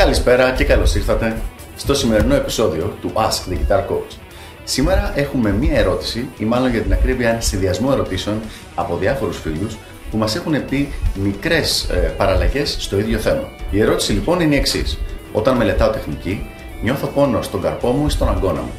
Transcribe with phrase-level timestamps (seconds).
[0.00, 1.40] Καλησπέρα και καλώς ήρθατε
[1.76, 4.16] στο σημερινό επεισόδιο του Ask the Guitar Coach.
[4.64, 8.40] Σήμερα έχουμε μία ερώτηση, ή μάλλον για την ακρίβεια ένα συνδυασμό ερωτήσεων
[8.74, 9.76] από διάφορους φίλους
[10.10, 13.48] που μας έχουν πει μικρές ε, παραλλαγές στο ίδιο θέμα.
[13.70, 14.98] Η ερώτηση λοιπόν είναι η εξής.
[15.32, 16.50] Όταν μελετάω τεχνική,
[16.82, 18.72] νιώθω πόνο στον καρπό μου ή στον αγκώνα μου.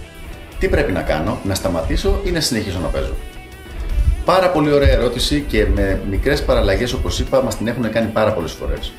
[0.59, 3.13] Τι πρέπει να κάνω, να σταματήσω ή να συνεχίσω να παίζω;
[4.25, 8.33] Πάρα πολύ ωραία ερώτηση και με μικρές παραλλαγές όπως είπα μας την έχουν κάνει πάρα
[8.33, 8.91] πολλές φορές.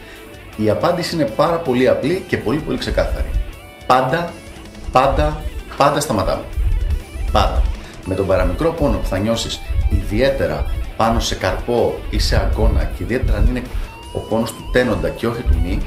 [0.56, 3.30] Η απάντηση είναι πάρα πολύ απλή και πολύ πολύ ξεκάθαρη.
[3.86, 4.32] Πάντα,
[4.92, 5.42] πάντα,
[5.76, 6.44] πάντα σταματάμε.
[7.32, 7.62] Πάντα.
[8.04, 9.60] Με τον παραμικρό πόνο που θα νιώσεις
[9.90, 13.62] ιδιαίτερα πάνω σε καρπό ή σε αγκώνα και ιδιαίτερα αν είναι
[14.12, 15.78] ο πόνος του τένοντα και όχι του μη,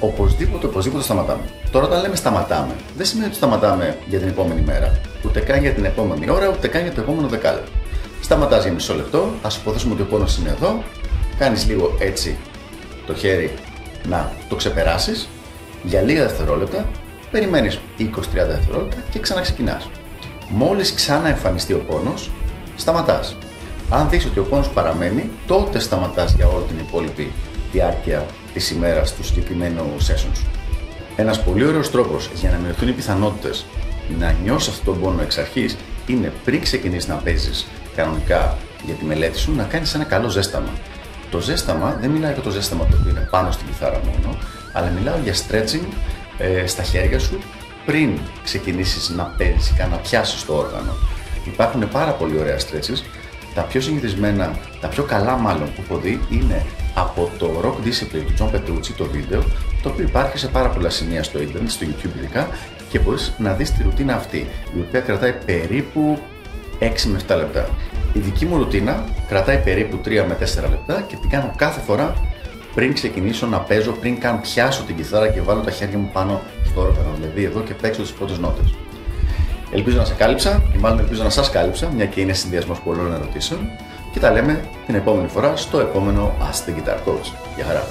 [0.00, 1.42] οπωσδήποτε, οπωσδήποτε σταματάμε.
[1.70, 5.72] Τώρα όταν λέμε σταματάμε, δεν σημαίνει ότι σταματάμε για την επόμενη μέρα, ούτε καν για
[5.72, 7.70] την επόμενη ώρα, ούτε καν για το επόμενο δεκάλεπτο.
[8.20, 10.82] Σταματάς για μισό λεπτό, ας υποθέσουμε ότι ο πόνος είναι εδώ,
[11.38, 12.36] κάνεις λίγο έτσι
[13.06, 13.54] το χέρι
[14.08, 15.28] να το ξεπεράσεις
[15.82, 16.86] για λίγα δευτερόλεπτα,
[17.30, 19.88] περιμένεις 20-30 δευτερόλεπτα και ξαναξεκινάς.
[20.48, 22.30] Μόλις ξαναεμφανιστεί ο πόνος,
[22.76, 23.36] σταματάς.
[23.90, 27.32] Αν δεις ότι ο πόνος παραμένει, τότε σταματάς για όλη την υπόλοιπη
[27.72, 30.46] διάρκεια της ημέρας του συγκεκριμένου session σου.
[31.16, 33.64] Ένας πολύ ωραίος τρόπος για να μειωθούν οι πιθανότητες
[34.18, 39.04] να νιώσεις αυτόν τον πόνο εξ αρχής είναι πριν ξεκινήσεις να παίζεις κανονικά για τη
[39.04, 40.70] μελέτη σου να κάνεις ένα καλό ζέσταμα.
[41.30, 44.38] Το ζέσταμα δεν μιλάει για το ζέσταμα το οποίο είναι πάνω στην κιθάρα μόνο,
[44.72, 45.86] αλλά μιλάω για stretching
[46.38, 47.38] ε, στα χέρια σου
[47.86, 50.92] πριν ξεκινήσεις να παίζεις ή να πιάσεις το όργανο.
[51.46, 53.02] Υπάρχουν πάρα πολύ ωραία stretches.
[53.54, 58.24] Τα πιο συνηθισμένα, τα πιο καλά μάλλον που έχω δει είναι από το Rock Discipline
[58.26, 59.42] του John Petrucci το βίντεο,
[59.82, 62.48] το οποίο υπάρχει σε πάρα πολλά σημεία στο internet, στο YouTube ειδικά,
[62.88, 64.46] και μπορείς να δεις τη ρουτίνα αυτή,
[64.76, 66.18] η οποία κρατάει περίπου
[66.78, 67.68] 6 με 7 λεπτά.
[68.16, 72.14] Η δική μου ρουτίνα κρατάει περίπου 3 με 4 λεπτά και την κάνω κάθε φορά
[72.74, 76.40] πριν ξεκινήσω να παίζω, πριν καν πιάσω την κιθάρα και βάλω τα χέρια μου πάνω
[76.64, 78.74] στο όργανο, δηλαδή εδώ και παίξω τις πρώτες νότες.
[79.72, 83.12] Ελπίζω να σε κάλυψα, ή μάλλον ελπίζω να σας κάλυψα, μια και είναι συνδυασμός πολλών
[83.12, 83.60] ερωτήσεων
[84.12, 87.32] και τα λέμε την επόμενη φορά στο επόμενο Ask the Guitar Coach.
[87.56, 87.86] Γεια χαρά!